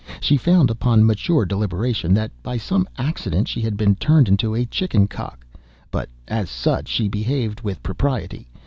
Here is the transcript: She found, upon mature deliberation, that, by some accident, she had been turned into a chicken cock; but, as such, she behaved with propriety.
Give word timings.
She 0.19 0.35
found, 0.35 0.71
upon 0.71 1.05
mature 1.05 1.45
deliberation, 1.45 2.15
that, 2.15 2.31
by 2.41 2.57
some 2.57 2.89
accident, 2.97 3.47
she 3.47 3.61
had 3.61 3.77
been 3.77 3.93
turned 3.93 4.27
into 4.27 4.55
a 4.55 4.65
chicken 4.65 5.07
cock; 5.07 5.45
but, 5.91 6.09
as 6.27 6.49
such, 6.49 6.87
she 6.87 7.07
behaved 7.07 7.61
with 7.61 7.83
propriety. 7.83 8.49